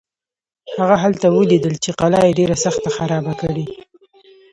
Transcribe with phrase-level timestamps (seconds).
[0.75, 3.65] هغه هلته ولیدل چې قلا یې ډېره سخته خرابه کړې.